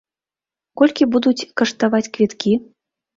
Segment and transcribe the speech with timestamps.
[0.81, 2.55] Колькі будуць каштаваць квіткі?